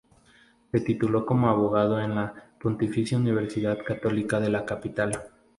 Se 0.71 0.79
tituló 0.79 1.27
como 1.27 1.47
abogado 1.47 2.01
en 2.01 2.15
la 2.15 2.33
Pontificia 2.59 3.19
Universidad 3.19 3.77
Católica 3.85 4.39
de 4.39 4.49
la 4.49 4.65
capital. 4.65 5.11